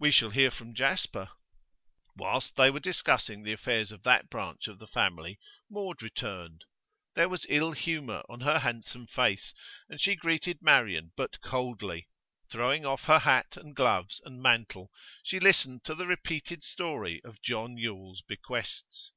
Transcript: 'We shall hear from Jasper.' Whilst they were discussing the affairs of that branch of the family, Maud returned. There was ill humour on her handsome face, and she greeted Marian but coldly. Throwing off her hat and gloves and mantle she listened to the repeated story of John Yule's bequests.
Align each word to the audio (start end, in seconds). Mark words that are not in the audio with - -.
'We 0.00 0.10
shall 0.10 0.30
hear 0.30 0.50
from 0.50 0.74
Jasper.' 0.74 1.30
Whilst 2.16 2.56
they 2.56 2.68
were 2.68 2.80
discussing 2.80 3.44
the 3.44 3.52
affairs 3.52 3.92
of 3.92 4.02
that 4.02 4.28
branch 4.28 4.66
of 4.66 4.80
the 4.80 4.88
family, 4.88 5.38
Maud 5.70 6.02
returned. 6.02 6.64
There 7.14 7.28
was 7.28 7.46
ill 7.48 7.70
humour 7.70 8.24
on 8.28 8.40
her 8.40 8.58
handsome 8.58 9.06
face, 9.06 9.54
and 9.88 10.00
she 10.00 10.16
greeted 10.16 10.62
Marian 10.62 11.12
but 11.16 11.40
coldly. 11.42 12.08
Throwing 12.50 12.84
off 12.84 13.04
her 13.04 13.20
hat 13.20 13.56
and 13.56 13.76
gloves 13.76 14.20
and 14.24 14.42
mantle 14.42 14.90
she 15.22 15.38
listened 15.38 15.84
to 15.84 15.94
the 15.94 16.08
repeated 16.08 16.64
story 16.64 17.20
of 17.22 17.40
John 17.40 17.76
Yule's 17.76 18.22
bequests. 18.22 19.12